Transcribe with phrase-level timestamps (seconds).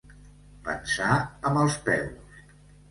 [0.69, 1.11] Pensar
[1.51, 2.39] amb els peus.